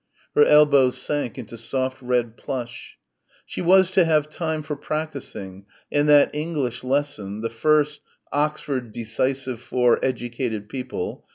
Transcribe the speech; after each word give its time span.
Her 0.33 0.43
elbows 0.43 0.97
sank 0.97 1.37
into 1.37 1.57
soft 1.57 2.01
red 2.01 2.35
plush. 2.35 2.97
She 3.45 3.61
was 3.61 3.91
to 3.91 4.03
have 4.03 4.31
time 4.31 4.63
for 4.63 4.75
practising 4.75 5.67
and 5.91 6.09
that 6.09 6.33
English 6.33 6.83
lesson 6.83 7.41
the 7.41 7.51
first 7.51 8.01
Oxford, 8.31 8.93
decisive 8.93 9.61
for 9.61 10.03
educated 10.03 10.69
people.... 10.69 11.27